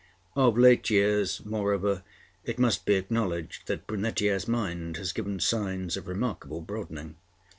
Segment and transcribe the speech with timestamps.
[0.35, 2.01] Of late years, moreover,
[2.43, 7.17] it must be acknowledged that Brunetière's mind has given signs of remarkable broadening.